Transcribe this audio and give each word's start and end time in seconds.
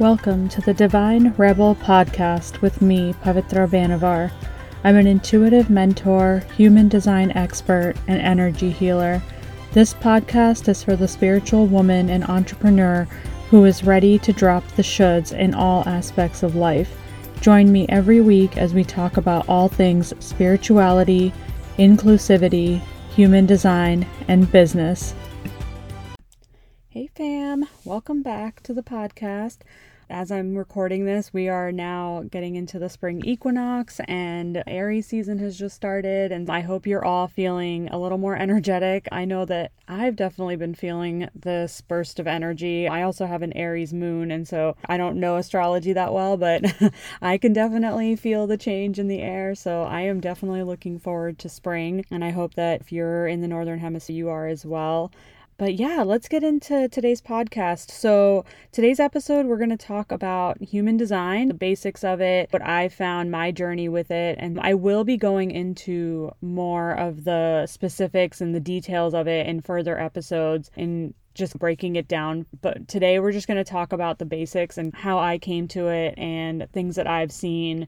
Welcome 0.00 0.48
to 0.48 0.60
the 0.60 0.74
Divine 0.74 1.32
Rebel 1.36 1.76
podcast 1.76 2.60
with 2.60 2.82
me, 2.82 3.12
Pavitra 3.22 3.68
Banavar. 3.68 4.32
I'm 4.82 4.96
an 4.96 5.06
intuitive 5.06 5.70
mentor, 5.70 6.42
human 6.56 6.88
design 6.88 7.30
expert, 7.36 7.94
and 8.08 8.20
energy 8.20 8.70
healer. 8.70 9.22
This 9.70 9.94
podcast 9.94 10.66
is 10.66 10.82
for 10.82 10.96
the 10.96 11.06
spiritual 11.06 11.68
woman 11.68 12.10
and 12.10 12.24
entrepreneur 12.24 13.06
who 13.50 13.64
is 13.66 13.84
ready 13.84 14.18
to 14.18 14.32
drop 14.32 14.66
the 14.72 14.82
shoulds 14.82 15.30
in 15.30 15.54
all 15.54 15.88
aspects 15.88 16.42
of 16.42 16.56
life. 16.56 16.98
Join 17.40 17.70
me 17.70 17.86
every 17.88 18.20
week 18.20 18.56
as 18.56 18.74
we 18.74 18.82
talk 18.82 19.16
about 19.16 19.48
all 19.48 19.68
things 19.68 20.12
spirituality, 20.18 21.32
inclusivity, 21.78 22.80
human 23.14 23.46
design, 23.46 24.04
and 24.26 24.50
business. 24.50 25.14
Hey, 26.94 27.08
fam, 27.08 27.66
welcome 27.84 28.22
back 28.22 28.62
to 28.62 28.72
the 28.72 28.84
podcast. 28.84 29.62
As 30.08 30.30
I'm 30.30 30.54
recording 30.54 31.04
this, 31.04 31.32
we 31.32 31.48
are 31.48 31.72
now 31.72 32.22
getting 32.30 32.54
into 32.54 32.78
the 32.78 32.88
spring 32.88 33.20
equinox 33.24 34.00
and 34.06 34.62
Aries 34.68 35.08
season 35.08 35.38
has 35.40 35.58
just 35.58 35.74
started. 35.74 36.30
And 36.30 36.48
I 36.48 36.60
hope 36.60 36.86
you're 36.86 37.04
all 37.04 37.26
feeling 37.26 37.88
a 37.88 37.98
little 37.98 38.16
more 38.16 38.36
energetic. 38.36 39.08
I 39.10 39.24
know 39.24 39.44
that 39.44 39.72
I've 39.88 40.14
definitely 40.14 40.54
been 40.54 40.76
feeling 40.76 41.28
this 41.34 41.80
burst 41.80 42.20
of 42.20 42.28
energy. 42.28 42.86
I 42.86 43.02
also 43.02 43.26
have 43.26 43.42
an 43.42 43.54
Aries 43.54 43.92
moon, 43.92 44.30
and 44.30 44.46
so 44.46 44.76
I 44.86 44.96
don't 44.96 45.18
know 45.18 45.36
astrology 45.36 45.94
that 45.94 46.12
well, 46.12 46.36
but 46.36 46.62
I 47.20 47.38
can 47.38 47.52
definitely 47.52 48.14
feel 48.14 48.46
the 48.46 48.56
change 48.56 49.00
in 49.00 49.08
the 49.08 49.20
air. 49.20 49.56
So 49.56 49.82
I 49.82 50.02
am 50.02 50.20
definitely 50.20 50.62
looking 50.62 51.00
forward 51.00 51.40
to 51.40 51.48
spring. 51.48 52.04
And 52.12 52.24
I 52.24 52.30
hope 52.30 52.54
that 52.54 52.82
if 52.82 52.92
you're 52.92 53.26
in 53.26 53.40
the 53.40 53.48
Northern 53.48 53.80
Hemisphere, 53.80 54.14
you 54.14 54.28
are 54.28 54.46
as 54.46 54.64
well 54.64 55.10
but 55.56 55.74
yeah, 55.74 56.02
let's 56.02 56.28
get 56.28 56.42
into 56.42 56.88
today's 56.88 57.22
podcast. 57.22 57.90
So, 57.90 58.44
today's 58.72 58.98
episode, 58.98 59.46
we're 59.46 59.58
going 59.58 59.70
to 59.70 59.76
talk 59.76 60.10
about 60.10 60.60
human 60.60 60.96
design, 60.96 61.48
the 61.48 61.54
basics 61.54 62.02
of 62.02 62.20
it, 62.20 62.52
what 62.52 62.62
I 62.62 62.88
found, 62.88 63.30
my 63.30 63.52
journey 63.52 63.88
with 63.88 64.10
it, 64.10 64.36
and 64.40 64.58
I 64.60 64.74
will 64.74 65.04
be 65.04 65.16
going 65.16 65.50
into 65.50 66.32
more 66.40 66.92
of 66.92 67.24
the 67.24 67.66
specifics 67.66 68.40
and 68.40 68.54
the 68.54 68.60
details 68.60 69.14
of 69.14 69.28
it 69.28 69.46
in 69.46 69.60
further 69.60 69.98
episodes 69.98 70.70
and 70.76 71.14
just 71.34 71.58
breaking 71.58 71.96
it 71.96 72.08
down. 72.08 72.46
But 72.60 72.88
today, 72.88 73.20
we're 73.20 73.32
just 73.32 73.46
going 73.46 73.62
to 73.62 73.70
talk 73.70 73.92
about 73.92 74.18
the 74.18 74.24
basics 74.24 74.76
and 74.76 74.94
how 74.94 75.18
I 75.18 75.38
came 75.38 75.68
to 75.68 75.88
it 75.88 76.14
and 76.18 76.66
things 76.72 76.96
that 76.96 77.06
I've 77.06 77.32
seen 77.32 77.86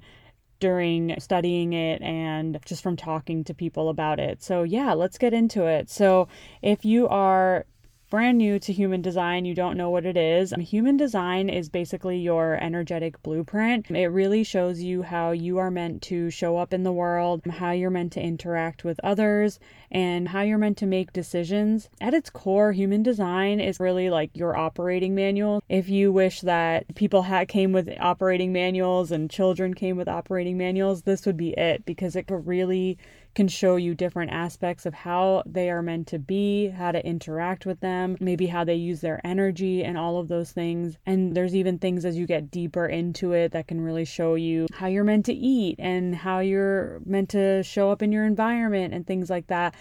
during 0.61 1.15
studying 1.19 1.73
it 1.73 2.03
and 2.03 2.59
just 2.65 2.83
from 2.83 2.97
talking 2.97 3.45
to 3.45 3.55
people 3.55 3.89
about 3.89 4.19
it. 4.19 4.43
So, 4.43 4.63
yeah, 4.63 4.93
let's 4.93 5.19
get 5.19 5.33
into 5.33 5.67
it. 5.67 5.91
So, 5.91 6.29
if 6.63 6.85
you 6.85 7.09
are 7.09 7.67
brand 8.09 8.39
new 8.39 8.59
to 8.59 8.73
human 8.73 9.03
design, 9.03 9.45
you 9.45 9.55
don't 9.55 9.77
know 9.77 9.91
what 9.91 10.07
it 10.07 10.17
is. 10.17 10.53
Um, 10.53 10.61
human 10.61 10.97
design 10.97 11.49
is 11.49 11.69
basically 11.69 12.19
your 12.19 12.55
energetic 12.61 13.21
blueprint. 13.23 13.91
It 13.91 14.07
really 14.09 14.45
shows 14.45 14.81
you 14.81 15.03
how 15.03 15.33
you 15.33 15.59
are 15.59 15.71
meant 15.71 16.03
to 16.03 16.31
show 16.31 16.57
up 16.57 16.73
in 16.73 16.85
the 16.85 16.93
world, 16.93 17.43
how 17.47 17.73
you're 17.73 17.91
meant 17.91 18.13
to 18.13 18.23
interact 18.23 18.85
with 18.85 19.01
others, 19.03 19.59
and 19.91 20.29
how 20.29 20.43
you're 20.43 20.59
meant 20.59 20.79
to 20.79 20.87
make 20.87 21.13
decisions. 21.13 21.89
At 22.01 22.15
its 22.15 22.31
core, 22.31 22.73
human 22.73 23.03
design 23.03 23.61
is 23.61 23.81
really 23.81 24.11
like 24.11 24.31
your 24.35 24.57
operating 24.57 25.15
manual. 25.15 25.63
If 25.69 25.89
you 25.89 26.13
wish 26.13 26.43
that 26.43 26.95
people 26.95 27.23
had 27.23 27.49
came 27.49 27.73
with 27.73 27.93
operating 28.01 28.53
manuals 28.53 29.11
and 29.11 29.31
children 29.31 29.75
came 29.75 29.97
with 29.97 30.09
operating 30.09 30.57
manuals, 30.57 31.03
this 31.03 31.27
would 31.27 31.37
be 31.37 31.51
it 31.51 31.85
because 31.85 32.15
it 32.15 32.29
could 32.29 32.47
really 32.47 32.99
can 33.37 33.47
show 33.47 33.77
you 33.77 33.95
different 33.95 34.33
aspects 34.33 34.87
of 34.87 34.95
how 34.95 35.43
they 35.45 35.69
are 35.69 35.83
meant 35.83 36.07
to 36.07 36.19
be, 36.19 36.69
how 36.69 36.91
to 36.91 37.07
interact 37.07 37.67
with 37.67 37.79
them, 37.81 38.17
maybe 38.19 38.47
how 38.47 38.65
they 38.65 38.75
use 38.75 39.03
their 39.03 39.21
energy 39.25 39.85
and 39.85 39.99
all 39.99 40.19
of 40.19 40.29
those 40.29 40.53
things. 40.53 40.97
And 41.05 41.37
there's 41.37 41.55
even 41.55 41.79
things 41.79 42.07
as 42.07 42.17
you 42.17 42.27
get 42.27 42.51
deeper 42.51 42.87
into 42.87 43.33
it 43.33 43.53
that 43.53 43.69
can 43.69 43.83
really 43.83 44.07
show 44.07 44.37
you 44.37 44.67
how 44.73 44.87
you're 44.87 45.05
meant 45.05 45.27
to 45.27 45.35
eat 45.35 45.77
and 45.79 46.17
how 46.17 46.39
you're 46.39 47.03
meant 47.05 47.29
to 47.31 47.63
show 47.63 47.91
up 47.91 48.01
in 48.01 48.11
your 48.11 48.25
environment 48.25 48.95
and 48.95 49.07
things 49.07 49.29
like 49.29 49.49
that. 49.49 49.75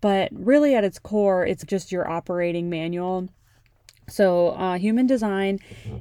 But 0.00 0.30
really, 0.32 0.74
at 0.74 0.82
its 0.82 0.98
core, 0.98 1.46
it's 1.46 1.64
just 1.64 1.92
your 1.92 2.10
operating 2.10 2.70
manual. 2.70 3.28
So, 4.08 4.48
uh, 4.48 4.78
human 4.78 5.06
design 5.06 5.58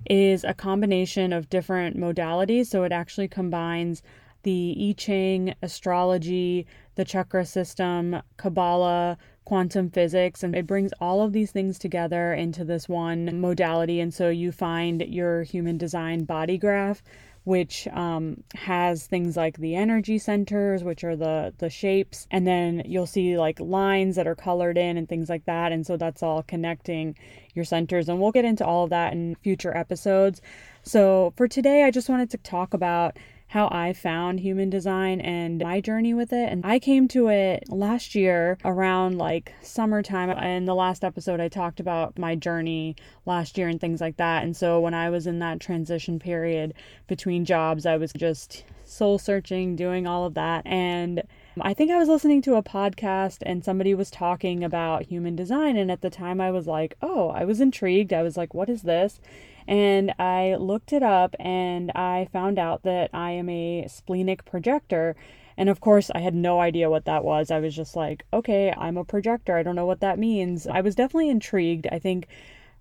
is 0.09 0.45
a 0.45 0.53
combination 0.53 1.33
of 1.33 1.50
different 1.50 1.97
modalities. 1.97 2.67
So, 2.67 2.83
it 2.83 2.94
actually 2.94 3.27
combines 3.27 4.01
the 4.44 4.75
I 4.89 4.94
Ching, 4.97 5.53
astrology, 5.61 6.66
the 6.96 7.06
chakra 7.06 7.46
system, 7.46 8.22
Kabbalah, 8.38 9.18
quantum 9.46 9.90
physics, 9.90 10.44
and 10.44 10.56
it 10.56 10.68
brings 10.68 10.91
all 11.00 11.22
of 11.22 11.34
these 11.34 11.52
things 11.52 11.79
together 11.79 12.34
into 12.34 12.63
this 12.63 12.88
one 12.88 13.41
modality. 13.41 14.00
And 14.00 14.13
so 14.13 14.29
you 14.29 14.52
find 14.52 15.01
your 15.01 15.44
human 15.44 15.78
design 15.78 16.25
body 16.25 16.57
graph, 16.57 17.01
which 17.44 17.88
um, 17.88 18.44
has 18.53 19.07
things 19.07 19.35
like 19.35 19.57
the 19.57 19.75
energy 19.75 20.19
centers, 20.19 20.84
which 20.84 21.03
are 21.03 21.16
the 21.16 21.53
the 21.57 21.72
shapes, 21.72 22.28
and 22.30 22.46
then 22.46 22.84
you'll 22.85 23.07
see 23.07 23.38
like 23.38 23.59
lines 23.59 24.16
that 24.16 24.28
are 24.28 24.35
colored 24.35 24.78
in 24.78 24.96
and 24.96 25.09
things 25.09 25.28
like 25.28 25.46
that. 25.46 25.72
And 25.72 25.85
so 25.85 25.97
that's 25.97 26.22
all 26.22 26.44
connecting 26.44 27.16
your 27.56 27.66
centers, 27.66 28.09
and 28.09 28.22
we'll 28.22 28.31
get 28.31 28.46
into 28.46 28.66
all 28.66 28.84
of 28.84 28.91
that 28.91 29.13
in 29.13 29.35
future 29.44 29.75
episodes. 29.75 30.40
So 30.84 31.34
for 31.35 31.47
today, 31.47 31.84
I 31.84 31.91
just 31.91 32.09
wanted 32.09 32.30
to 32.31 32.38
talk 32.38 32.75
about 32.75 33.18
how 33.51 33.67
I 33.69 33.91
found 33.91 34.39
human 34.39 34.69
design 34.69 35.19
and 35.19 35.62
my 35.62 35.81
journey 35.81 36.13
with 36.13 36.31
it. 36.31 36.50
And 36.50 36.66
I 36.66 36.79
came 36.79 37.09
to 37.09 37.28
it 37.28 37.66
last 37.67 38.16
year 38.16 38.57
around 38.63 39.17
like 39.17 39.51
summertime. 39.62 40.29
In 40.29 40.63
the 40.63 40.73
last 40.73 41.03
episode, 41.03 41.41
I 41.41 41.50
talked 41.50 41.81
about 41.81 42.17
my 42.17 42.34
journey 42.34 42.95
last 43.25 43.57
year 43.57 43.67
and 43.67 43.79
things 43.79 44.00
like 44.00 44.16
that. 44.16 44.45
And 44.45 44.56
so 44.56 44.79
when 44.79 44.94
I 44.94 45.09
was 45.09 45.28
in 45.28 45.39
that 45.39 45.59
transition 45.59 46.17
period 46.17 46.73
between 47.07 47.44
jobs, 47.44 47.85
I 47.85 47.97
was 47.97 48.13
just 48.13 48.63
soul 48.85 49.19
searching, 49.19 49.75
doing 49.75 50.07
all 50.07 50.25
of 50.25 50.33
that. 50.35 50.66
And 50.66 51.22
I 51.59 51.73
think 51.73 51.91
I 51.91 51.97
was 51.97 52.07
listening 52.07 52.41
to 52.44 52.56
a 52.56 52.63
podcast 52.63 53.39
and 53.41 53.66
somebody 53.66 53.94
was 53.94 54.09
talking 54.09 54.63
about 54.63 55.07
human 55.07 55.35
design. 55.35 55.75
And 55.75 55.91
at 55.91 56.00
the 56.00 56.09
time, 56.09 56.39
I 56.39 56.51
was 56.51 56.68
like, 56.68 56.95
oh, 57.01 57.28
I 57.31 57.44
was 57.44 57.59
intrigued. 57.59 58.13
I 58.13 58.23
was 58.23 58.38
like, 58.38 58.53
what 58.53 58.69
is 58.69 58.83
this? 58.83 59.19
And 59.67 60.13
I 60.19 60.55
looked 60.55 60.94
it 60.94 61.03
up 61.03 61.35
and 61.39 61.91
I 61.91 62.27
found 62.31 62.59
out 62.59 62.83
that 62.83 63.09
I 63.13 63.31
am 63.31 63.49
a 63.49 63.88
splenic 63.88 64.45
projector. 64.45 65.16
And 65.57 65.69
of 65.69 65.81
course, 65.81 66.09
I 66.16 66.19
had 66.19 66.33
no 66.33 66.59
idea 66.59 66.89
what 66.89 67.05
that 67.05 67.23
was. 67.23 67.51
I 67.51 67.59
was 67.59 67.75
just 67.75 67.95
like, 67.95 68.25
okay, 68.33 68.73
I'm 68.77 68.97
a 68.97 69.05
projector. 69.05 69.55
I 69.55 69.63
don't 69.63 69.75
know 69.75 69.85
what 69.85 70.00
that 70.01 70.19
means. 70.19 70.67
I 70.67 70.81
was 70.81 70.95
definitely 70.95 71.29
intrigued. 71.29 71.88
I 71.91 72.00
think 72.00 72.27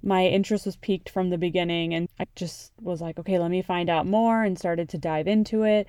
my 0.03 0.27
interest 0.27 0.65
was 0.67 0.77
piqued 0.77 1.11
from 1.11 1.31
the 1.31 1.39
beginning 1.39 1.93
and 1.93 2.09
I 2.19 2.27
just 2.35 2.73
was 2.81 3.01
like, 3.01 3.19
okay, 3.19 3.39
let 3.39 3.51
me 3.51 3.63
find 3.63 3.91
out 3.91 4.07
more 4.07 4.43
and 4.43 4.59
started 4.59 4.89
to 4.91 4.99
dive 4.99 5.29
into 5.29 5.63
it. 5.63 5.87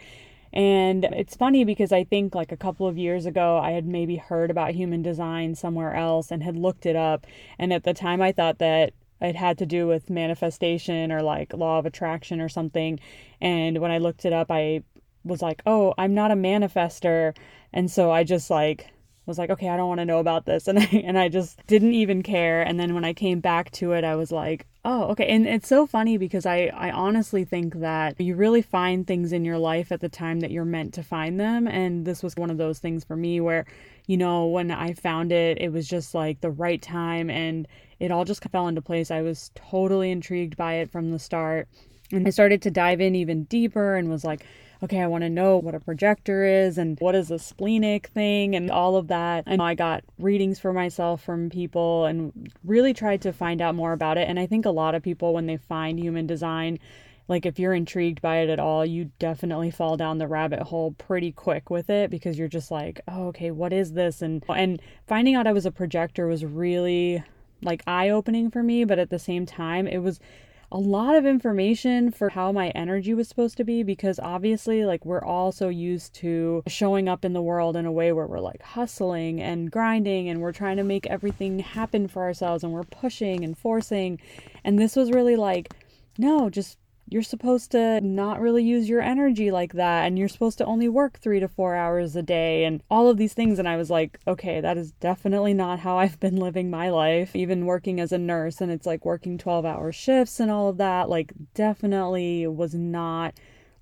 And 0.53 1.06
it's 1.06 1.35
funny 1.35 1.63
because 1.63 1.94
I 1.94 2.03
think 2.03 2.35
like 2.35 2.51
a 2.51 2.57
couple 2.57 2.88
of 2.88 2.97
years 2.97 3.25
ago, 3.25 3.57
I 3.57 3.72
had 3.72 3.85
maybe 3.85 4.18
heard 4.18 4.51
about 4.51 4.72
human 4.72 5.01
design 5.01 5.56
somewhere 5.56 5.94
else 5.94 6.30
and 6.30 6.44
had 6.44 6.57
looked 6.57 6.85
it 6.85 6.96
up. 6.96 7.25
And 7.57 7.72
at 7.72 7.84
the 7.84 7.94
time, 7.94 8.22
I 8.22 8.34
thought 8.34 8.59
that 8.59 8.94
it 9.22 9.36
had 9.36 9.58
to 9.59 9.66
do 9.66 9.88
with 9.88 10.09
manifestation 10.09 11.12
or 11.12 11.22
like 11.22 11.54
law 11.54 11.80
of 11.80 11.86
attraction 11.86 12.42
or 12.42 12.50
something. 12.50 13.00
And 13.40 13.78
when 13.80 13.92
I 13.92 14.00
looked 14.00 14.26
it 14.26 14.34
up, 14.34 14.50
I 14.50 14.84
was 15.24 15.42
like, 15.42 15.62
oh, 15.66 15.94
I'm 15.98 16.14
not 16.14 16.32
a 16.32 16.36
manifester. 16.36 17.36
And 17.72 17.90
so 17.90 18.12
I 18.12 18.24
just 18.24 18.50
like 18.50 18.92
was 19.26 19.38
like, 19.38 19.50
okay, 19.50 19.70
I 19.70 19.78
don't 19.78 19.88
want 19.88 20.00
to 20.00 20.06
know 20.06 20.20
about 20.20 20.46
this. 20.46 20.68
And 20.72 20.80
I, 20.80 20.86
and 21.04 21.18
I 21.18 21.30
just 21.30 21.66
didn't 21.68 21.94
even 21.94 22.24
care. 22.24 22.62
And 22.62 22.80
then 22.80 22.94
when 22.94 23.06
I 23.06 23.14
came 23.14 23.40
back 23.40 23.72
to 23.72 23.94
it, 23.94 24.04
I 24.04 24.16
was 24.16 24.31
like, 24.31 24.66
oh, 24.84 25.04
okay. 25.10 25.28
And 25.28 25.46
it's 25.48 25.68
so 25.68 25.86
funny 25.86 26.18
because 26.18 26.46
I, 26.46 26.72
I 26.74 26.92
honestly 26.92 27.46
think 27.46 27.80
that 27.81 28.20
you 28.20 28.36
really 28.36 28.62
find 28.62 29.06
things 29.06 29.31
in 29.31 29.46
your 29.46 29.58
life 29.58 29.92
at 29.92 30.02
the 30.02 30.10
time 30.10 30.40
that 30.40 30.52
you're 30.52 30.66
meant 30.66 30.94
to 30.96 31.04
find 31.04 31.40
them. 31.40 31.68
And 31.68 32.06
this 32.06 32.24
was 32.24 32.36
one 32.36 32.50
of 32.50 32.58
those 32.58 32.80
things 32.80 33.04
for 33.04 33.16
me 33.16 33.40
where, 33.40 33.66
you 34.12 34.18
know, 34.18 34.46
when 34.46 34.72
I 34.72 34.94
found 34.94 35.32
it, 35.32 35.58
it 35.62 35.72
was 35.72 35.88
just 35.88 36.14
like 36.14 36.42
the 36.42 36.52
right 36.52 36.82
time 36.82 37.30
and 37.30 37.66
it 38.02 38.12
all 38.12 38.26
just 38.26 38.44
fell 38.50 38.68
into 38.68 38.82
place. 38.82 39.10
I 39.10 39.22
was 39.22 39.52
totally 39.56 40.12
intrigued 40.12 40.58
by 40.58 40.74
it 40.74 40.92
from 40.92 41.12
the 41.12 41.18
start. 41.18 41.70
And 42.12 42.28
I 42.28 42.31
started 42.31 42.62
to 42.63 42.72
dive 42.72 43.00
in 43.00 43.16
even 43.16 43.46
deeper 43.46 43.96
and 43.96 44.10
was 44.10 44.25
like, 44.25 44.46
okay, 44.84 45.00
I 45.00 45.08
want 45.08 45.22
to 45.22 45.30
know 45.30 45.56
what 45.56 45.75
a 45.75 45.80
projector 45.80 46.44
is 46.44 46.78
and 46.78 47.00
what 47.00 47.16
is 47.16 47.31
a 47.31 47.40
splenic 47.40 48.08
thing 48.08 48.54
and 48.54 48.69
all 48.69 48.98
of 48.98 49.08
that. 49.08 49.46
And 49.48 49.62
I 49.62 49.75
got 49.75 50.04
readings 50.19 50.60
for 50.60 50.74
myself 50.74 51.24
from 51.24 51.50
people 51.50 52.04
and 52.04 52.52
really 52.66 52.94
tried 52.94 53.22
to 53.22 53.31
find 53.31 53.62
out 53.62 53.75
more 53.75 53.94
about 53.94 54.18
it. 54.18 54.28
And 54.28 54.38
I 54.38 54.46
think 54.46 54.66
a 54.66 54.72
lot 54.72 54.94
of 54.94 55.02
people, 55.02 55.34
when 55.34 55.46
they 55.46 55.56
find 55.56 55.98
human 55.98 56.28
design, 56.28 56.80
like 57.31 57.45
if 57.45 57.57
you're 57.57 57.74
intrigued 57.74 58.22
by 58.22 58.39
it 58.39 58.50
at 58.50 58.60
all, 58.60 58.86
you 58.86 59.10
definitely 59.18 59.72
fall 59.72 59.95
down 59.95 60.18
the 60.18 60.28
rabbit 60.28 60.60
hole 60.63 60.92
pretty 60.98 61.31
quick 61.31 61.69
with 61.69 61.89
it 61.89 62.12
because 62.12 62.38
you're 62.38 62.50
just 62.50 62.69
like, 62.72 63.00
oh, 63.07 63.28
okay, 63.28 63.51
what 63.51 63.72
is 63.72 63.94
this? 63.94 64.22
And 64.22 64.44
and 64.50 64.81
finding 65.07 65.36
out 65.36 65.48
I 65.48 65.54
was 65.54 65.66
a 65.66 65.72
projector 65.72 66.28
was 66.28 66.44
really 66.44 67.24
like 67.62 67.83
eye 67.88 68.10
opening 68.10 68.51
for 68.51 68.62
me, 68.62 68.83
but 68.83 69.00
at 69.00 69.10
the 69.10 69.18
same 69.18 69.45
time, 69.45 69.88
it 69.88 70.00
was 70.00 70.19
a 70.74 70.78
lot 70.78 71.16
of 71.16 71.25
information 71.25 72.12
for 72.12 72.28
how 72.28 72.51
my 72.51 72.68
energy 72.72 73.13
was 73.13 73.30
supposed 73.30 73.56
to 73.57 73.63
be 73.63 73.81
because 73.81 74.19
obviously 74.19 74.83
like 74.83 75.06
we're 75.06 75.24
all 75.24 75.54
so 75.54 75.69
used 75.69 76.13
to 76.16 76.62
showing 76.68 77.07
up 77.07 77.24
in 77.24 77.31
the 77.31 77.42
world 77.42 77.78
in 77.78 77.86
a 77.86 77.92
way 77.94 78.12
where 78.12 78.28
we're 78.28 78.42
like 78.42 78.62
hustling 78.62 79.42
and 79.42 79.72
grinding 79.72 80.28
and 80.28 80.42
we're 80.42 80.51
trying 80.51 80.78
to 80.78 80.83
make 80.83 81.07
everything 81.07 81.60
happen 81.60 82.10
for 82.10 82.24
ourselves 82.24 82.63
and 82.63 82.74
we're 82.74 82.83
pushing 82.83 83.44
and 83.44 83.57
forcing 83.57 84.19
and 84.66 84.80
this 84.80 84.95
was 84.95 85.12
really 85.12 85.36
like 85.36 85.74
no 86.18 86.50
just 86.50 86.78
you're 87.12 87.22
supposed 87.22 87.72
to 87.72 88.00
not 88.00 88.40
really 88.40 88.63
use 88.63 88.88
your 88.88 89.02
energy 89.02 89.52
like 89.52 89.74
that 89.74 90.06
and 90.06 90.18
you're 90.18 90.30
supposed 90.30 90.58
to 90.58 90.66
only 90.66 90.88
work 90.88 91.19
3 91.19 91.42
to 91.42 91.48
4 91.50 91.75
hours 91.75 92.16
a 92.16 92.24
day 92.24 92.63
and 92.63 92.81
all 92.90 93.10
of 93.10 93.18
these 93.18 93.34
things 93.34 93.60
and 93.60 93.68
I 93.68 93.75
was 93.75 93.90
like, 93.90 94.18
okay, 94.25 94.62
that 94.62 94.78
is 94.78 94.94
definitely 94.94 95.54
not 95.54 95.80
how 95.80 95.98
I've 95.98 96.22
been 96.22 96.38
living 96.38 96.69
my 96.69 96.90
life, 96.90 97.36
even 97.36 97.66
working 97.66 98.00
as 98.00 98.13
a 98.13 98.18
nurse 98.18 98.62
and 98.62 98.72
it's 98.72 98.86
like 98.86 99.04
working 99.04 99.38
12-hour 99.38 99.92
shifts 99.92 100.40
and 100.40 100.50
all 100.50 100.69
of 100.69 100.78
that, 100.78 101.10
like 101.10 101.34
definitely 101.54 102.48
was 102.48 102.74
not 102.74 103.34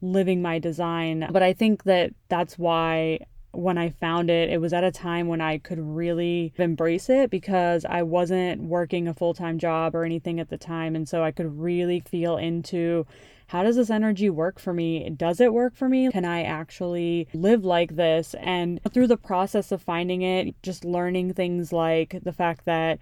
living 0.01 0.41
my 0.41 0.57
design. 0.57 1.27
But 1.31 1.43
I 1.43 1.53
think 1.53 1.83
that 1.83 2.13
that's 2.29 2.57
why 2.57 3.19
when 3.51 3.77
I 3.77 3.89
found 3.89 4.29
it, 4.29 4.49
it 4.49 4.61
was 4.61 4.73
at 4.73 4.83
a 4.83 4.91
time 4.91 5.27
when 5.27 5.41
I 5.41 5.57
could 5.57 5.79
really 5.79 6.53
embrace 6.57 7.09
it 7.09 7.29
because 7.29 7.85
I 7.85 8.03
wasn't 8.03 8.61
working 8.63 9.07
a 9.07 9.13
full 9.13 9.33
time 9.33 9.57
job 9.57 9.95
or 9.95 10.03
anything 10.03 10.39
at 10.39 10.49
the 10.49 10.57
time. 10.57 10.95
And 10.95 11.07
so 11.07 11.23
I 11.23 11.31
could 11.31 11.59
really 11.59 11.99
feel 11.99 12.37
into 12.37 13.05
how 13.47 13.63
does 13.63 13.77
this 13.77 13.89
energy 13.89 14.29
work 14.29 14.59
for 14.59 14.73
me? 14.73 15.09
Does 15.09 15.41
it 15.41 15.51
work 15.51 15.75
for 15.75 15.89
me? 15.89 16.11
Can 16.11 16.23
I 16.23 16.43
actually 16.43 17.27
live 17.33 17.65
like 17.65 17.95
this? 17.95 18.35
And 18.35 18.79
through 18.93 19.07
the 19.07 19.17
process 19.17 19.71
of 19.71 19.81
finding 19.81 20.21
it, 20.21 20.53
just 20.61 20.85
learning 20.85 21.33
things 21.33 21.73
like 21.73 22.19
the 22.23 22.33
fact 22.33 22.65
that 22.65 22.99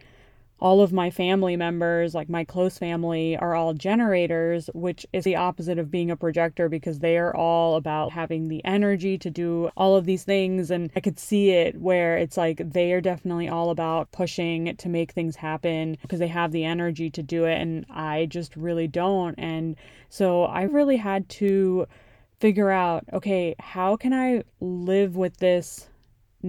all 0.59 0.81
of 0.81 0.92
my 0.92 1.09
family 1.09 1.56
members, 1.56 2.15
like 2.15 2.30
my 2.30 2.44
close 2.44 2.77
family, 2.77 3.38
are 3.38 3.54
all 3.54 3.74
generators, 3.74 4.69
which 4.74 5.06
is 5.13 5.24
the 5.24 5.36
opposite 5.36 5.77
of 5.77 5.92
being 5.92 6.09
a 6.09 6.15
projector 6.15 6.68
because 6.68 7.00
they 7.00 7.18
are 7.18 7.36
all 7.36 7.75
about 7.75 8.12
having 8.12 8.48
the 8.48 8.63
energy 8.65 9.18
to 9.19 9.30
do 9.30 9.69
all 9.77 9.95
of 9.95 10.06
these 10.06 10.24
things. 10.24 10.71
And 10.71 10.92
I 10.95 11.00
could 11.00 11.19
see 11.19 11.51
it 11.51 11.80
where 11.80 12.18
it's 12.18 12.38
like 12.38 12.57
they 12.71 12.92
are 12.94 13.01
definitely 13.01 13.48
all 13.48 13.69
about 13.69 14.12
pushing 14.12 14.75
to 14.75 14.89
make 14.89 15.12
things 15.12 15.36
happen 15.36 15.98
because 16.01 16.19
they 16.19 16.27
have 16.27 16.51
the 16.51 16.65
energy 16.65 17.09
to 17.12 17.21
do 17.21 17.45
it. 17.45 17.62
And 17.62 17.86
I 17.89 18.25
just 18.25 18.56
really 18.56 18.88
don't. 18.88 19.36
And 19.38 19.75
so 20.09 20.44
I 20.44 20.63
really 20.63 20.98
had 20.98 21.30
to 21.30 21.88
figure 22.39 22.69
out 22.69 23.04
okay, 23.13 23.56
how 23.59 23.95
can 23.95 24.13
I 24.13 24.44
live 24.59 25.15
with 25.15 25.38
this 25.38 25.88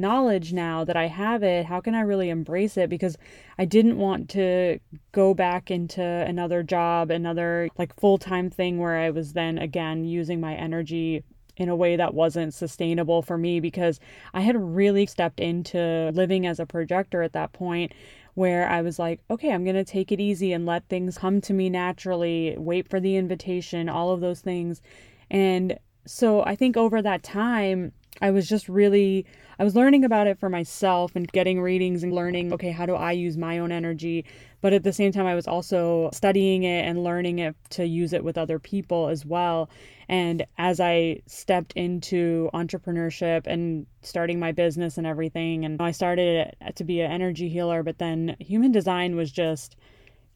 knowledge 0.01 0.53
now 0.53 0.85
that 0.85 0.97
I 0.97 1.07
have 1.07 1.43
it, 1.43 1.67
how 1.67 1.81
can 1.81 1.95
I 1.95 2.01
really 2.01 2.31
embrace 2.31 2.77
it? 2.77 2.89
Because 2.89 3.17
I 3.59 3.65
didn't 3.65 3.99
want 3.99 4.29
to 4.31 4.79
go 5.13 5.35
back 5.35 5.71
into 5.71 6.03
another 6.03 6.63
job, 6.63 7.11
another 7.11 7.69
like 7.79 7.99
full 7.99 8.19
time 8.19 8.51
thing 8.51 8.79
where 8.79 8.97
I 8.97 9.11
was 9.11 9.33
then 9.33 9.59
again 9.59 10.05
using 10.05 10.41
my 10.41 10.55
energy 10.55 11.25
in 11.59 11.69
a 11.69 11.77
way 11.77 11.97
that 11.97 12.15
wasn't 12.15 12.55
sustainable 12.55 13.21
for 13.21 13.37
me 13.37 13.61
because 13.61 13.99
I 14.33 14.41
had 14.43 14.57
really 14.57 15.07
stepped 15.07 15.41
into 15.41 16.11
living 16.15 16.47
as 16.47 16.61
a 16.61 16.67
projector 16.67 17.23
at 17.23 17.33
that 17.33 17.53
point 17.53 17.93
where 18.35 18.69
I 18.69 18.83
was 18.83 19.01
like, 19.01 19.21
okay, 19.29 19.53
I'm 19.53 19.65
going 19.65 19.75
to 19.75 19.85
take 19.85 20.13
it 20.13 20.21
easy 20.21 20.53
and 20.53 20.65
let 20.65 20.89
things 20.89 21.19
come 21.19 21.41
to 21.41 21.53
me 21.53 21.69
naturally, 21.69 22.55
wait 22.57 22.89
for 22.89 23.01
the 23.01 23.17
invitation, 23.17 23.89
all 23.89 24.13
of 24.13 24.21
those 24.21 24.41
things. 24.41 24.81
And 25.29 25.77
so 26.07 26.45
I 26.45 26.55
think 26.55 26.77
over 26.77 27.03
that 27.03 27.25
time, 27.25 27.93
I 28.23 28.31
was 28.31 28.49
just 28.49 28.69
really 28.69 29.27
I 29.61 29.65
was 29.65 29.75
learning 29.75 30.05
about 30.05 30.29
it 30.29 30.39
for 30.39 30.49
myself 30.49 31.17
and 31.17 31.27
getting 31.33 31.61
readings 31.61 32.05
and 32.05 32.13
learning, 32.13 32.53
okay, 32.53 32.71
how 32.71 32.87
do 32.87 32.95
I 32.95 33.11
use 33.11 33.37
my 33.37 33.59
own 33.59 33.73
energy? 33.73 34.25
But 34.61 34.73
at 34.73 34.85
the 34.85 34.93
same 34.93 35.11
time, 35.11 35.27
I 35.27 35.35
was 35.35 35.49
also 35.49 36.11
studying 36.13 36.63
it 36.63 36.85
and 36.85 37.03
learning 37.03 37.41
it 37.41 37.57
to 37.71 37.85
use 37.85 38.13
it 38.13 38.23
with 38.23 38.39
other 38.39 38.61
people 38.61 39.09
as 39.09 39.27
well. 39.27 39.69
And 40.09 40.47
as 40.59 40.79
I 40.79 41.23
stepped 41.27 41.73
into 41.73 42.51
entrepreneurship 42.55 43.47
and 43.47 43.87
starting 44.03 44.39
my 44.39 44.53
business 44.53 44.97
and 44.97 45.07
everything, 45.07 45.65
and 45.65 45.83
I 45.83 45.91
started 45.91 46.55
to 46.77 46.85
be 46.85 47.01
an 47.01 47.11
energy 47.11 47.49
healer, 47.49 47.83
but 47.83 47.99
then 47.99 48.37
human 48.39 48.71
design 48.71 49.17
was 49.17 49.33
just 49.33 49.77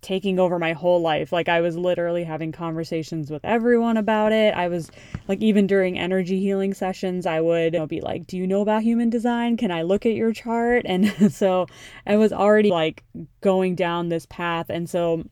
taking 0.02 0.38
over 0.38 0.58
my 0.58 0.72
whole 0.72 1.00
life. 1.00 1.32
Like 1.32 1.48
I 1.48 1.60
was 1.60 1.76
literally 1.76 2.24
having 2.24 2.52
conversations 2.52 3.30
with 3.30 3.44
everyone 3.44 3.96
about 3.96 4.32
it. 4.32 4.54
I 4.54 4.68
was 4.68 4.90
like 5.28 5.40
even 5.40 5.66
during 5.66 5.98
energy 5.98 6.40
healing 6.40 6.74
sessions, 6.74 7.24
I 7.24 7.40
would 7.40 7.72
you 7.72 7.78
know, 7.78 7.86
be 7.86 8.00
like, 8.00 8.26
"Do 8.26 8.36
you 8.36 8.46
know 8.46 8.60
about 8.60 8.82
human 8.82 9.08
design? 9.08 9.56
Can 9.56 9.70
I 9.70 9.82
look 9.82 10.04
at 10.04 10.14
your 10.14 10.32
chart?" 10.32 10.84
And 10.92 11.32
so 11.32 11.66
I 12.06 12.16
was 12.16 12.32
already 12.32 12.70
like 12.70 13.02
going 13.40 13.74
down 13.76 14.08
this 14.08 14.26
path 14.26 14.66
and 14.68 14.90
so 14.90 15.24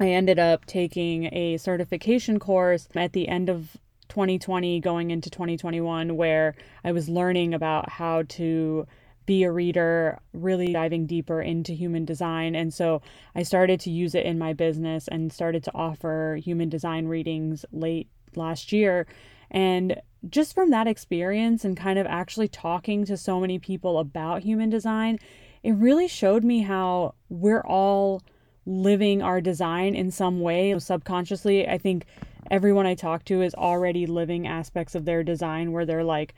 I 0.00 0.08
ended 0.08 0.38
up 0.38 0.66
taking 0.66 1.32
a 1.32 1.56
certification 1.58 2.40
course 2.40 2.88
at 2.96 3.12
the 3.12 3.28
end 3.28 3.48
of 3.48 3.76
2020 4.08 4.80
going 4.80 5.10
into 5.10 5.30
2021 5.30 6.16
where 6.16 6.54
I 6.82 6.90
was 6.92 7.08
learning 7.08 7.54
about 7.54 7.88
how 7.88 8.24
to 8.30 8.86
be 9.26 9.44
a 9.44 9.52
reader, 9.52 10.20
really 10.32 10.72
diving 10.72 11.06
deeper 11.06 11.40
into 11.40 11.72
human 11.72 12.04
design. 12.04 12.54
And 12.54 12.72
so 12.72 13.02
I 13.34 13.42
started 13.42 13.80
to 13.80 13.90
use 13.90 14.14
it 14.14 14.26
in 14.26 14.38
my 14.38 14.52
business 14.52 15.08
and 15.08 15.32
started 15.32 15.62
to 15.64 15.74
offer 15.74 16.38
human 16.42 16.68
design 16.68 17.06
readings 17.06 17.64
late 17.72 18.08
last 18.34 18.72
year. 18.72 19.06
And 19.50 20.00
just 20.28 20.54
from 20.54 20.70
that 20.70 20.86
experience 20.86 21.64
and 21.64 21.76
kind 21.76 21.98
of 21.98 22.06
actually 22.06 22.48
talking 22.48 23.04
to 23.04 23.16
so 23.16 23.40
many 23.40 23.58
people 23.58 23.98
about 23.98 24.42
human 24.42 24.70
design, 24.70 25.18
it 25.62 25.72
really 25.72 26.08
showed 26.08 26.44
me 26.44 26.62
how 26.62 27.14
we're 27.28 27.62
all 27.62 28.22
living 28.64 29.22
our 29.22 29.40
design 29.40 29.94
in 29.94 30.10
some 30.10 30.40
way 30.40 30.78
subconsciously. 30.78 31.68
I 31.68 31.78
think 31.78 32.06
everyone 32.50 32.86
I 32.86 32.94
talk 32.94 33.24
to 33.26 33.42
is 33.42 33.54
already 33.54 34.06
living 34.06 34.46
aspects 34.46 34.94
of 34.94 35.04
their 35.04 35.22
design 35.22 35.72
where 35.72 35.84
they're 35.84 36.04
like, 36.04 36.34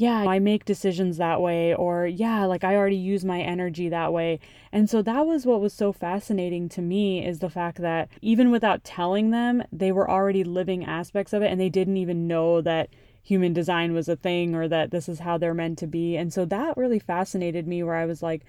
yeah, 0.00 0.20
I 0.26 0.38
make 0.38 0.64
decisions 0.64 1.18
that 1.18 1.42
way, 1.42 1.74
or 1.74 2.06
yeah, 2.06 2.46
like 2.46 2.64
I 2.64 2.74
already 2.74 2.96
use 2.96 3.22
my 3.22 3.42
energy 3.42 3.90
that 3.90 4.14
way. 4.14 4.40
And 4.72 4.88
so 4.88 5.02
that 5.02 5.26
was 5.26 5.44
what 5.44 5.60
was 5.60 5.74
so 5.74 5.92
fascinating 5.92 6.70
to 6.70 6.80
me 6.80 7.22
is 7.26 7.40
the 7.40 7.50
fact 7.50 7.82
that 7.82 8.08
even 8.22 8.50
without 8.50 8.82
telling 8.82 9.30
them, 9.30 9.62
they 9.70 9.92
were 9.92 10.10
already 10.10 10.42
living 10.42 10.86
aspects 10.86 11.34
of 11.34 11.42
it 11.42 11.52
and 11.52 11.60
they 11.60 11.68
didn't 11.68 11.98
even 11.98 12.26
know 12.26 12.62
that 12.62 12.88
human 13.22 13.52
design 13.52 13.92
was 13.92 14.08
a 14.08 14.16
thing 14.16 14.54
or 14.54 14.68
that 14.68 14.90
this 14.90 15.06
is 15.06 15.18
how 15.18 15.36
they're 15.36 15.52
meant 15.52 15.76
to 15.80 15.86
be. 15.86 16.16
And 16.16 16.32
so 16.32 16.46
that 16.46 16.78
really 16.78 16.98
fascinated 16.98 17.68
me 17.68 17.82
where 17.82 17.96
I 17.96 18.06
was 18.06 18.22
like, 18.22 18.46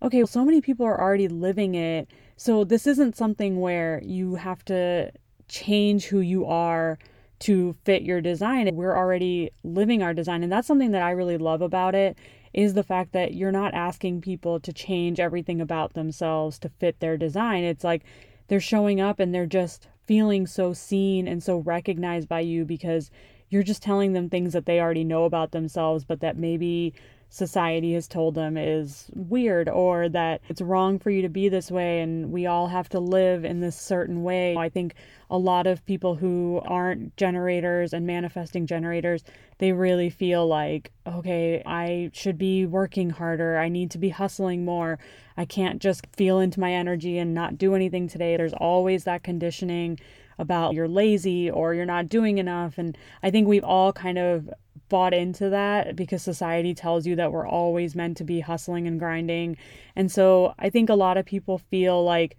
okay, 0.00 0.24
so 0.24 0.42
many 0.42 0.62
people 0.62 0.86
are 0.86 0.98
already 0.98 1.28
living 1.28 1.74
it. 1.74 2.08
So 2.38 2.64
this 2.64 2.86
isn't 2.86 3.14
something 3.14 3.60
where 3.60 4.00
you 4.02 4.36
have 4.36 4.64
to 4.64 5.12
change 5.48 6.06
who 6.06 6.20
you 6.20 6.46
are 6.46 6.98
to 7.40 7.74
fit 7.84 8.02
your 8.02 8.20
design. 8.20 8.70
We're 8.74 8.96
already 8.96 9.50
living 9.62 10.02
our 10.02 10.14
design. 10.14 10.42
And 10.42 10.52
that's 10.52 10.66
something 10.66 10.92
that 10.92 11.02
I 11.02 11.10
really 11.10 11.38
love 11.38 11.62
about 11.62 11.94
it 11.94 12.16
is 12.52 12.74
the 12.74 12.84
fact 12.84 13.12
that 13.12 13.34
you're 13.34 13.52
not 13.52 13.74
asking 13.74 14.20
people 14.20 14.60
to 14.60 14.72
change 14.72 15.18
everything 15.18 15.60
about 15.60 15.94
themselves 15.94 16.58
to 16.60 16.68
fit 16.68 17.00
their 17.00 17.16
design. 17.16 17.64
It's 17.64 17.84
like 17.84 18.04
they're 18.48 18.60
showing 18.60 19.00
up 19.00 19.18
and 19.18 19.34
they're 19.34 19.46
just 19.46 19.88
feeling 20.06 20.46
so 20.46 20.72
seen 20.72 21.26
and 21.26 21.42
so 21.42 21.58
recognized 21.58 22.28
by 22.28 22.40
you 22.40 22.64
because 22.64 23.10
you're 23.48 23.62
just 23.62 23.82
telling 23.82 24.12
them 24.12 24.28
things 24.28 24.52
that 24.52 24.66
they 24.66 24.80
already 24.80 25.04
know 25.04 25.24
about 25.24 25.50
themselves, 25.50 26.04
but 26.04 26.20
that 26.20 26.36
maybe 26.36 26.94
society 27.34 27.94
has 27.94 28.06
told 28.06 28.36
them 28.36 28.56
is 28.56 29.10
weird 29.12 29.68
or 29.68 30.08
that 30.08 30.40
it's 30.48 30.60
wrong 30.60 31.00
for 31.00 31.10
you 31.10 31.20
to 31.20 31.28
be 31.28 31.48
this 31.48 31.68
way 31.68 32.00
and 32.00 32.30
we 32.30 32.46
all 32.46 32.68
have 32.68 32.88
to 32.88 33.00
live 33.00 33.44
in 33.44 33.58
this 33.58 33.76
certain 33.76 34.22
way. 34.22 34.56
I 34.56 34.68
think 34.68 34.94
a 35.30 35.36
lot 35.36 35.66
of 35.66 35.84
people 35.84 36.14
who 36.14 36.62
aren't 36.64 37.16
generators 37.16 37.92
and 37.92 38.06
manifesting 38.06 38.68
generators, 38.68 39.24
they 39.58 39.72
really 39.72 40.10
feel 40.10 40.46
like, 40.46 40.92
okay, 41.08 41.60
I 41.66 42.10
should 42.12 42.38
be 42.38 42.66
working 42.66 43.10
harder. 43.10 43.58
I 43.58 43.68
need 43.68 43.90
to 43.90 43.98
be 43.98 44.10
hustling 44.10 44.64
more. 44.64 45.00
I 45.36 45.44
can't 45.44 45.82
just 45.82 46.06
feel 46.14 46.38
into 46.38 46.60
my 46.60 46.72
energy 46.72 47.18
and 47.18 47.34
not 47.34 47.58
do 47.58 47.74
anything 47.74 48.06
today. 48.06 48.36
There's 48.36 48.54
always 48.54 49.02
that 49.04 49.24
conditioning 49.24 49.98
about 50.38 50.74
you're 50.74 50.88
lazy 50.88 51.50
or 51.50 51.74
you're 51.74 51.84
not 51.84 52.08
doing 52.08 52.38
enough. 52.38 52.78
And 52.78 52.96
I 53.24 53.30
think 53.32 53.48
we've 53.48 53.64
all 53.64 53.92
kind 53.92 54.18
of 54.18 54.50
bought 54.88 55.14
into 55.14 55.50
that 55.50 55.96
because 55.96 56.22
society 56.22 56.74
tells 56.74 57.06
you 57.06 57.16
that 57.16 57.32
we're 57.32 57.46
always 57.46 57.94
meant 57.94 58.16
to 58.18 58.24
be 58.24 58.40
hustling 58.40 58.86
and 58.86 58.98
grinding. 58.98 59.56
And 59.96 60.10
so 60.10 60.54
I 60.58 60.70
think 60.70 60.88
a 60.88 60.94
lot 60.94 61.16
of 61.16 61.26
people 61.26 61.58
feel 61.58 62.04
like 62.04 62.36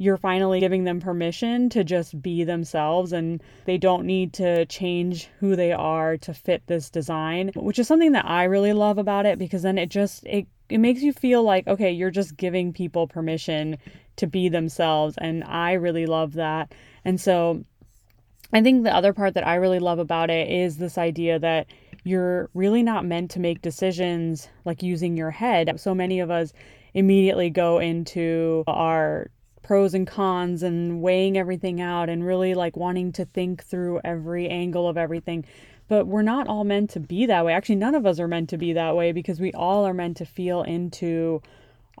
you're 0.00 0.16
finally 0.16 0.60
giving 0.60 0.84
them 0.84 0.98
permission 0.98 1.68
to 1.68 1.84
just 1.84 2.22
be 2.22 2.42
themselves 2.42 3.12
and 3.12 3.42
they 3.66 3.76
don't 3.76 4.06
need 4.06 4.32
to 4.32 4.64
change 4.64 5.28
who 5.40 5.54
they 5.54 5.72
are 5.72 6.16
to 6.16 6.32
fit 6.32 6.62
this 6.66 6.88
design, 6.88 7.50
which 7.54 7.78
is 7.78 7.86
something 7.86 8.12
that 8.12 8.24
I 8.24 8.44
really 8.44 8.72
love 8.72 8.96
about 8.96 9.26
it 9.26 9.38
because 9.38 9.60
then 9.60 9.76
it 9.76 9.90
just 9.90 10.24
it 10.24 10.46
it 10.70 10.78
makes 10.78 11.02
you 11.02 11.12
feel 11.12 11.42
like 11.42 11.66
okay, 11.66 11.90
you're 11.90 12.10
just 12.10 12.38
giving 12.38 12.72
people 12.72 13.06
permission 13.08 13.76
to 14.16 14.26
be 14.26 14.48
themselves 14.48 15.18
and 15.18 15.44
I 15.44 15.74
really 15.74 16.06
love 16.06 16.32
that. 16.32 16.74
And 17.04 17.20
so 17.20 17.62
I 18.52 18.62
think 18.62 18.82
the 18.82 18.94
other 18.94 19.12
part 19.12 19.34
that 19.34 19.46
I 19.46 19.56
really 19.56 19.78
love 19.78 19.98
about 19.98 20.30
it 20.30 20.50
is 20.50 20.76
this 20.76 20.98
idea 20.98 21.38
that 21.38 21.68
you're 22.02 22.50
really 22.54 22.82
not 22.82 23.04
meant 23.04 23.30
to 23.32 23.40
make 23.40 23.62
decisions 23.62 24.48
like 24.64 24.82
using 24.82 25.16
your 25.16 25.30
head. 25.30 25.78
So 25.80 25.94
many 25.94 26.20
of 26.20 26.30
us 26.30 26.52
immediately 26.94 27.50
go 27.50 27.78
into 27.78 28.64
our 28.66 29.30
pros 29.62 29.94
and 29.94 30.06
cons 30.06 30.62
and 30.62 31.00
weighing 31.00 31.38
everything 31.38 31.80
out 31.80 32.08
and 32.08 32.26
really 32.26 32.54
like 32.54 32.76
wanting 32.76 33.12
to 33.12 33.24
think 33.24 33.62
through 33.62 34.00
every 34.02 34.48
angle 34.48 34.88
of 34.88 34.96
everything. 34.96 35.44
But 35.86 36.06
we're 36.06 36.22
not 36.22 36.48
all 36.48 36.64
meant 36.64 36.90
to 36.90 37.00
be 37.00 37.26
that 37.26 37.44
way. 37.44 37.52
Actually, 37.52 37.76
none 37.76 37.94
of 37.94 38.06
us 38.06 38.18
are 38.18 38.28
meant 38.28 38.48
to 38.50 38.58
be 38.58 38.72
that 38.72 38.96
way 38.96 39.12
because 39.12 39.38
we 39.40 39.52
all 39.52 39.84
are 39.86 39.94
meant 39.94 40.16
to 40.16 40.24
feel 40.24 40.62
into 40.62 41.42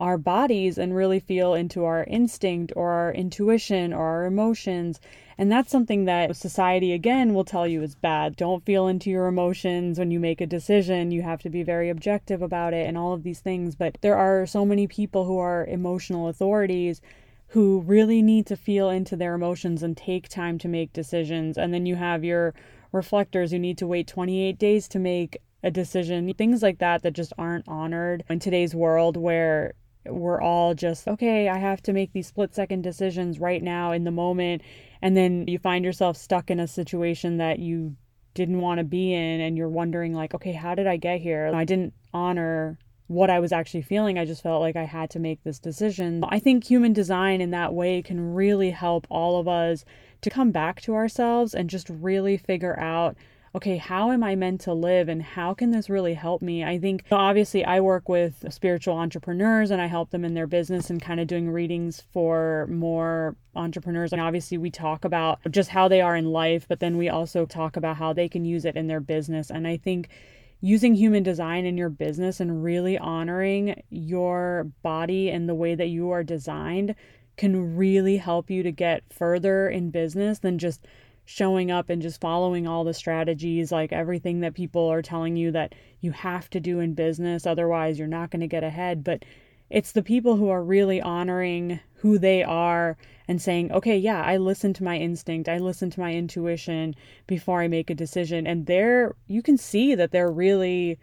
our 0.00 0.16
bodies 0.16 0.78
and 0.78 0.96
really 0.96 1.20
feel 1.20 1.54
into 1.54 1.84
our 1.84 2.04
instinct 2.04 2.72
or 2.74 2.90
our 2.90 3.12
intuition 3.12 3.92
or 3.92 4.02
our 4.06 4.24
emotions. 4.24 4.98
And 5.36 5.52
that's 5.52 5.70
something 5.70 6.06
that 6.06 6.34
society, 6.36 6.92
again, 6.92 7.34
will 7.34 7.44
tell 7.44 7.66
you 7.66 7.82
is 7.82 7.94
bad. 7.94 8.36
Don't 8.36 8.64
feel 8.64 8.88
into 8.88 9.10
your 9.10 9.26
emotions 9.26 9.98
when 9.98 10.10
you 10.10 10.18
make 10.18 10.40
a 10.40 10.46
decision. 10.46 11.10
You 11.10 11.22
have 11.22 11.42
to 11.42 11.50
be 11.50 11.62
very 11.62 11.90
objective 11.90 12.42
about 12.42 12.74
it 12.74 12.86
and 12.86 12.96
all 12.96 13.12
of 13.12 13.22
these 13.22 13.40
things. 13.40 13.76
But 13.76 13.98
there 14.00 14.16
are 14.16 14.46
so 14.46 14.64
many 14.64 14.86
people 14.86 15.26
who 15.26 15.38
are 15.38 15.66
emotional 15.66 16.28
authorities 16.28 17.00
who 17.48 17.80
really 17.80 18.22
need 18.22 18.46
to 18.46 18.56
feel 18.56 18.88
into 18.88 19.16
their 19.16 19.34
emotions 19.34 19.82
and 19.82 19.96
take 19.96 20.28
time 20.28 20.56
to 20.58 20.68
make 20.68 20.92
decisions. 20.92 21.58
And 21.58 21.74
then 21.74 21.84
you 21.84 21.96
have 21.96 22.24
your 22.24 22.54
reflectors 22.92 23.50
who 23.50 23.58
need 23.58 23.78
to 23.78 23.86
wait 23.86 24.06
28 24.06 24.58
days 24.58 24.88
to 24.88 24.98
make 24.98 25.38
a 25.62 25.70
decision, 25.70 26.32
things 26.34 26.62
like 26.62 26.78
that 26.78 27.02
that 27.02 27.12
just 27.12 27.32
aren't 27.36 27.68
honored 27.68 28.24
in 28.28 28.38
today's 28.38 28.74
world 28.74 29.16
where 29.16 29.74
we're 30.06 30.40
all 30.40 30.74
just, 30.74 31.06
okay, 31.06 31.48
I 31.48 31.58
have 31.58 31.82
to 31.82 31.92
make 31.92 32.12
these 32.12 32.26
split 32.26 32.54
second 32.54 32.82
decisions 32.82 33.38
right 33.38 33.62
now 33.62 33.92
in 33.92 34.04
the 34.04 34.10
moment. 34.10 34.62
And 35.02 35.16
then 35.16 35.46
you 35.48 35.58
find 35.58 35.84
yourself 35.84 36.16
stuck 36.16 36.50
in 36.50 36.60
a 36.60 36.66
situation 36.66 37.38
that 37.38 37.58
you 37.58 37.96
didn't 38.34 38.60
want 38.60 38.78
to 38.78 38.84
be 38.84 39.12
in 39.12 39.40
and 39.40 39.58
you're 39.58 39.68
wondering 39.68 40.14
like 40.14 40.32
okay 40.32 40.52
how 40.52 40.72
did 40.72 40.86
i 40.86 40.96
get 40.96 41.20
here 41.20 41.50
i 41.52 41.64
didn't 41.64 41.92
honor 42.14 42.78
what 43.10 43.28
I 43.28 43.40
was 43.40 43.50
actually 43.50 43.82
feeling. 43.82 44.20
I 44.20 44.24
just 44.24 44.40
felt 44.40 44.60
like 44.60 44.76
I 44.76 44.84
had 44.84 45.10
to 45.10 45.18
make 45.18 45.42
this 45.42 45.58
decision. 45.58 46.22
I 46.28 46.38
think 46.38 46.62
human 46.62 46.92
design 46.92 47.40
in 47.40 47.50
that 47.50 47.74
way 47.74 48.02
can 48.02 48.34
really 48.34 48.70
help 48.70 49.04
all 49.10 49.40
of 49.40 49.48
us 49.48 49.84
to 50.20 50.30
come 50.30 50.52
back 50.52 50.80
to 50.82 50.94
ourselves 50.94 51.52
and 51.52 51.68
just 51.68 51.90
really 51.90 52.36
figure 52.36 52.78
out 52.78 53.16
okay, 53.54 53.76
how 53.78 54.12
am 54.12 54.22
I 54.22 54.36
meant 54.36 54.60
to 54.62 54.72
live 54.72 55.08
and 55.08 55.20
how 55.20 55.54
can 55.54 55.72
this 55.72 55.90
really 55.90 56.14
help 56.14 56.40
me? 56.40 56.62
I 56.62 56.78
think 56.78 57.04
obviously 57.10 57.64
I 57.64 57.80
work 57.80 58.08
with 58.08 58.44
spiritual 58.50 58.94
entrepreneurs 58.94 59.72
and 59.72 59.82
I 59.82 59.86
help 59.86 60.10
them 60.10 60.24
in 60.24 60.34
their 60.34 60.46
business 60.46 60.88
and 60.88 61.02
kind 61.02 61.18
of 61.18 61.26
doing 61.26 61.50
readings 61.50 62.00
for 62.12 62.68
more 62.70 63.36
entrepreneurs. 63.56 64.12
And 64.12 64.22
obviously 64.22 64.56
we 64.56 64.70
talk 64.70 65.04
about 65.04 65.40
just 65.50 65.70
how 65.70 65.88
they 65.88 66.00
are 66.00 66.14
in 66.14 66.26
life, 66.26 66.66
but 66.68 66.78
then 66.78 66.96
we 66.96 67.08
also 67.08 67.44
talk 67.44 67.76
about 67.76 67.96
how 67.96 68.12
they 68.12 68.28
can 68.28 68.44
use 68.44 68.64
it 68.64 68.76
in 68.76 68.86
their 68.86 69.00
business. 69.00 69.50
And 69.50 69.66
I 69.66 69.76
think 69.78 70.10
using 70.60 70.94
human 70.94 71.24
design 71.24 71.64
in 71.64 71.76
your 71.76 71.88
business 71.88 72.38
and 72.38 72.62
really 72.62 72.98
honoring 72.98 73.82
your 73.90 74.70
body 74.82 75.28
and 75.28 75.48
the 75.48 75.54
way 75.54 75.74
that 75.74 75.88
you 75.88 76.10
are 76.10 76.22
designed 76.22 76.94
can 77.36 77.76
really 77.76 78.18
help 78.18 78.50
you 78.50 78.62
to 78.62 78.70
get 78.70 79.02
further 79.10 79.68
in 79.68 79.90
business 79.90 80.40
than 80.40 80.58
just 80.58 80.86
showing 81.30 81.70
up 81.70 81.88
and 81.88 82.02
just 82.02 82.20
following 82.20 82.66
all 82.66 82.82
the 82.82 82.92
strategies, 82.92 83.70
like 83.70 83.92
everything 83.92 84.40
that 84.40 84.52
people 84.52 84.88
are 84.88 85.00
telling 85.00 85.36
you 85.36 85.52
that 85.52 85.72
you 86.00 86.10
have 86.10 86.50
to 86.50 86.58
do 86.58 86.80
in 86.80 86.92
business, 86.92 87.46
otherwise, 87.46 88.00
you're 88.00 88.08
not 88.08 88.30
going 88.32 88.40
to 88.40 88.48
get 88.48 88.64
ahead. 88.64 89.04
But 89.04 89.24
it's 89.70 89.92
the 89.92 90.02
people 90.02 90.34
who 90.34 90.48
are 90.48 90.64
really 90.64 91.00
honoring 91.00 91.78
who 91.98 92.18
they 92.18 92.42
are 92.42 92.96
and 93.28 93.40
saying, 93.40 93.70
okay, 93.70 93.96
yeah, 93.96 94.20
I 94.24 94.38
listen 94.38 94.72
to 94.74 94.82
my 94.82 94.96
instinct, 94.96 95.48
I 95.48 95.58
listen 95.58 95.88
to 95.90 96.00
my 96.00 96.12
intuition 96.12 96.96
before 97.28 97.60
I 97.60 97.68
make 97.68 97.90
a 97.90 97.94
decision. 97.94 98.44
And 98.44 98.66
they're, 98.66 99.14
you 99.28 99.40
can 99.40 99.56
see 99.56 99.94
that 99.94 100.10
they're 100.10 100.32
really 100.32 100.98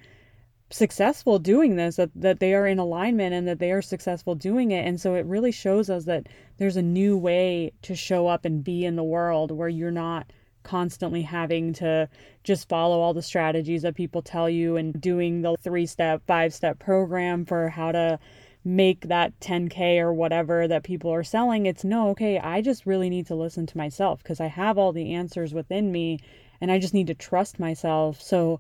successful 0.70 1.40
doing 1.40 1.76
this 1.76 1.96
that, 1.96 2.12
that 2.16 2.40
they 2.40 2.54
are 2.54 2.68
in 2.68 2.80
alignment 2.80 3.34
and 3.34 3.48
that 3.48 3.60
they 3.60 3.72
are 3.72 3.82
successful 3.82 4.36
doing 4.36 4.72
it. 4.72 4.86
And 4.86 5.00
so 5.00 5.16
it 5.16 5.26
really 5.26 5.52
shows 5.52 5.90
us 5.90 6.06
that 6.06 6.28
there's 6.58 6.78
a 6.78 6.82
new 6.82 7.18
way 7.18 7.72
to 7.84 7.96
show 7.96 8.28
up 8.28 8.44
and 8.46 8.64
be 8.64 8.86
in 8.86 8.96
the 8.96 9.04
world 9.04 9.52
where 9.52 9.70
you're 9.70 9.92
not 9.92 10.32
constantly 10.64 11.22
having 11.22 11.72
to 11.72 12.10
just 12.44 12.68
follow 12.68 13.00
all 13.00 13.14
the 13.14 13.22
strategies 13.22 13.84
that 13.84 13.96
people 13.96 14.22
tell 14.22 14.50
you 14.50 14.76
and 14.76 15.00
doing 15.00 15.42
the 15.42 15.56
three 15.62 15.86
step 15.86 16.22
five 16.28 16.54
step 16.54 16.78
program 16.78 17.46
for 17.46 17.70
how 17.70 17.92
to 17.94 18.20
make 18.66 19.08
that 19.08 19.40
10k 19.40 19.98
or 20.00 20.14
whatever 20.14 20.68
that 20.68 20.84
people 20.84 21.10
are 21.10 21.24
selling. 21.24 21.66
It's 21.66 21.86
no 21.86 22.10
okay 22.10 22.38
i 22.38 22.60
just 22.60 22.86
really 22.86 23.10
need 23.10 23.28
to 23.28 23.36
listen 23.36 23.66
to 23.66 23.78
myself 23.78 24.22
because 24.22 24.42
i 24.42 24.48
have 24.48 24.78
all 24.78 24.92
the 24.92 25.14
answers 25.14 25.54
within 25.54 25.90
me 25.90 26.20
and 26.60 26.70
i 26.70 26.78
just 26.78 26.94
need 26.94 27.08
to 27.08 27.16
trust 27.16 27.60
myself. 27.60 28.22
So 28.22 28.60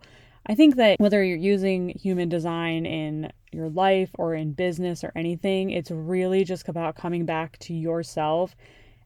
I 0.50 0.56
think 0.56 0.75
that 0.77 1.00
whether 1.00 1.24
you're 1.24 1.38
using 1.38 1.89
human 1.89 2.30
design 2.30 2.86
in 2.86 3.32
your 3.51 3.70
life 3.70 4.12
or 4.18 4.34
in 4.34 4.54
business 4.54 5.04
or 5.04 5.12
anything, 5.16 5.72
it's 5.72 5.92
really 5.92 6.44
just 6.44 6.70
about 6.70 6.96
coming 6.96 7.25
back 7.25 7.58
to 7.60 7.74
yourself 7.74 8.56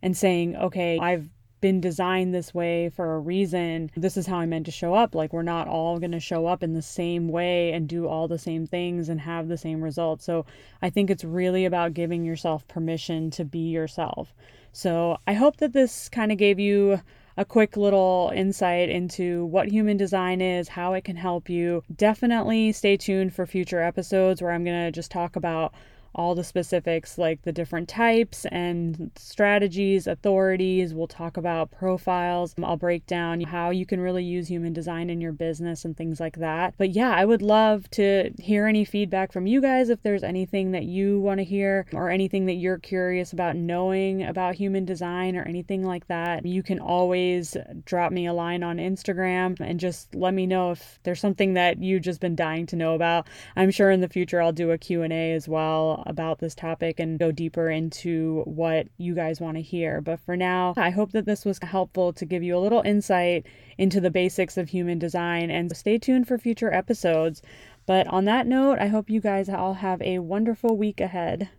and 0.04 0.16
saying, 0.16 0.56
okay, 0.56 1.00
I've 1.00 1.30
been 1.62 1.80
designed 1.80 2.34
this 2.34 2.54
way 2.54 2.90
for 2.90 3.16
a 3.16 3.20
reason. 3.20 3.90
This 3.96 4.18
is 4.18 4.28
how 4.28 4.38
I 4.38 4.46
meant 4.46 4.66
to 4.66 4.72
show 4.72 4.94
up. 4.94 5.16
Like, 5.16 5.32
we're 5.32 5.44
not 5.44 5.68
all 5.68 6.00
going 6.00 6.12
to 6.12 6.20
show 6.20 6.48
up 6.48 6.64
in 6.64 6.74
the 6.74 6.82
same 6.82 7.30
way 7.30 7.72
and 7.72 7.88
do 7.88 8.08
all 8.08 8.28
the 8.28 8.40
same 8.40 8.66
things 8.66 9.10
and 9.10 9.22
have 9.22 9.48
the 9.48 9.58
same 9.58 9.82
results. 9.82 10.26
So, 10.26 10.46
I 10.82 10.90
think 10.90 11.10
it's 11.10 11.24
really 11.24 11.66
about 11.66 11.94
giving 11.94 12.26
yourself 12.26 12.68
permission 12.68 13.30
to 13.32 13.46
be 13.46 13.70
yourself. 13.70 14.34
So, 14.72 15.18
I 15.28 15.34
hope 15.34 15.58
that 15.58 15.74
this 15.74 16.10
kind 16.10 16.32
of 16.32 16.40
gave 16.40 16.60
you 16.60 17.02
a 17.42 17.46
quick 17.46 17.76
little 17.76 18.32
insight 18.36 18.88
into 18.88 19.46
what 19.46 19.68
human 19.68 19.98
design 19.98 20.42
is, 20.42 20.68
how 20.70 20.94
it 20.94 21.04
can 21.04 21.16
help 21.16 21.50
you. 21.50 21.84
Definitely 21.94 22.72
stay 22.72 22.96
tuned 22.96 23.34
for 23.34 23.48
future 23.48 23.82
episodes 23.82 24.44
where 24.44 24.52
I'm 24.52 24.64
going 24.64 24.86
to 24.86 24.92
just 24.92 25.10
talk 25.10 25.36
about 25.36 25.74
all 26.14 26.36
the 26.36 26.44
specifics 26.44 27.18
like 27.18 27.42
the 27.44 27.52
different 27.52 27.88
types 27.88 28.46
and 28.52 29.12
strategies, 29.16 30.08
authorities. 30.08 30.94
We'll 30.94 31.08
talk 31.08 31.38
about 31.38 31.72
profiles. 31.72 32.54
I'll 32.62 32.78
break 32.78 33.06
down 33.06 33.42
how 33.42 33.70
you 33.70 33.86
can 33.86 34.02
really 34.02 34.24
use 34.24 34.48
human 34.48 34.74
design 34.74 35.10
in 35.10 35.22
your 35.22 35.32
business 35.32 35.86
and 35.86 35.96
things 35.96 36.20
like 36.20 36.38
that. 36.38 36.74
But 36.78 36.92
yeah, 36.92 37.12
I 37.12 37.26
would 37.26 37.42
love 37.42 37.90
to 37.92 38.32
hear 38.40 38.68
any 38.68 38.84
feedback 38.84 39.32
from 39.32 39.48
you 39.48 39.62
guys 39.62 39.90
if 39.90 40.02
there's 40.04 40.24
anything 40.24 40.72
that 40.72 40.84
you 40.84 41.20
want 41.22 41.40
to 41.40 41.44
hear 41.44 41.86
or 41.94 42.10
anything 42.10 42.46
that 42.48 42.56
you're 42.56 42.80
curious 42.80 43.32
about 43.32 43.56
knowing 43.56 44.24
about 44.24 44.56
human 44.56 44.86
design 44.86 45.36
or 45.36 45.44
anything 45.44 45.86
like 45.86 46.08
that. 46.08 46.46
You 46.46 46.64
can 46.64 46.80
always 46.80 47.56
drop 47.86 48.12
me 48.12 48.26
a 48.26 48.34
line 48.34 48.64
on 48.64 48.78
Instagram 48.78 49.60
and 49.60 49.80
just 49.80 50.14
let 50.14 50.34
me 50.34 50.46
know 50.46 50.72
if 50.72 51.00
there's 51.04 51.22
something 51.22 51.54
that 51.54 51.82
you've 51.82 52.04
just 52.04 52.20
been 52.20 52.36
dying 52.36 52.66
to 52.68 52.76
know 52.76 52.96
about. 52.96 53.28
I'm 53.56 53.72
sure 53.72 53.92
in 53.92 54.02
the 54.02 54.10
future 54.10 54.42
I'll 54.42 54.52
do 54.52 54.72
a 54.72 54.78
Q&A 54.78 55.34
as 55.34 55.48
well 55.48 56.01
about 56.06 56.40
this 56.40 56.56
topic 56.56 57.00
and 57.00 57.20
go 57.20 57.32
deeper 57.32 57.70
into 57.70 58.42
what 58.46 58.88
you 58.98 59.16
guys 59.16 59.42
want 59.42 59.58
to 59.58 59.62
hear. 59.62 60.02
But 60.02 60.20
for 60.20 60.36
now, 60.36 60.74
I 60.78 60.90
hope 60.90 61.12
that 61.12 61.26
this 61.26 61.46
was 61.46 61.60
helpful 61.62 62.14
to 62.14 62.26
give 62.26 62.44
you 62.44 62.58
a 62.58 62.60
little 62.60 62.82
insight 62.82 63.46
into 63.78 64.00
the 64.02 64.12
basics 64.12 64.58
of 64.58 64.70
human 64.70 65.00
design 65.00 65.52
and 65.52 65.76
stay 65.76 65.98
tuned 65.98 66.28
for 66.28 66.38
future 66.38 66.74
episodes. 66.74 67.42
But 67.86 68.08
on 68.08 68.26
that 68.26 68.48
note, 68.48 68.80
I 68.80 68.88
hope 68.88 69.10
you 69.10 69.22
guys 69.22 69.50
all 69.50 69.76
have 69.76 70.02
a 70.02 70.20
wonderful 70.20 70.78
week 70.78 71.02
ahead. 71.02 71.50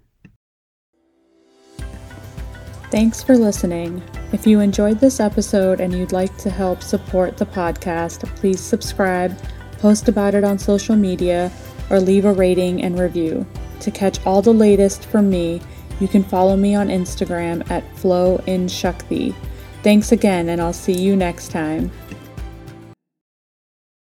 Thanks 2.91 3.23
for 3.23 3.39
listening. 3.39 4.03
If 4.33 4.47
you 4.47 4.61
enjoyed 4.61 5.01
this 5.01 5.19
episode 5.19 5.81
and 5.81 5.95
you'd 5.95 6.13
like 6.13 6.37
to 6.39 6.51
help 6.51 6.83
support 6.83 7.39
the 7.39 7.47
podcast, 7.47 8.27
please 8.37 8.61
subscribe, 8.61 9.35
post 9.79 10.09
about 10.09 10.35
it 10.35 10.45
on 10.45 10.59
social 10.59 10.95
media, 10.95 11.51
or 11.89 12.01
leave 12.01 12.27
a 12.27 12.33
rating 12.33 12.83
and 12.83 12.99
review. 12.99 13.47
To 13.83 13.91
catch 13.91 14.25
all 14.25 14.43
the 14.43 14.55
latest 14.55 15.05
from 15.07 15.29
me, 15.29 15.61
you 15.99 16.07
can 16.07 16.23
follow 16.23 16.57
me 16.57 16.77
on 16.77 16.87
Instagram 16.87 17.69
at 17.69 17.85
Flow 17.97 18.37
in 18.47 18.69
Shakti. 18.69 19.35
Thanks 19.83 20.13
again, 20.13 20.49
and 20.49 20.61
I'll 20.61 20.73
see 20.73 20.93
you 20.93 21.17
next 21.17 21.51
time. 21.51 21.91